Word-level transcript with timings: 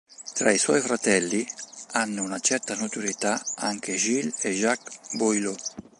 Tra 0.33 0.49
i 0.49 0.57
suoi 0.57 0.81
fratelli, 0.81 1.45
hanno 1.91 2.23
una 2.23 2.39
certa 2.39 2.73
notorietà 2.75 3.39
anche 3.57 3.97
Gilles 3.97 4.43
e 4.45 4.49
Jacques 4.51 5.15
Boileau. 5.15 5.55